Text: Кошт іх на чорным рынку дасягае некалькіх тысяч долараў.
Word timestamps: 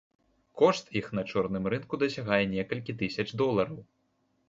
Кошт 0.61 0.89
іх 1.01 1.11
на 1.19 1.23
чорным 1.35 1.69
рынку 1.75 2.01
дасягае 2.07 2.43
некалькіх 2.57 2.95
тысяч 3.07 3.31
долараў. 3.45 3.83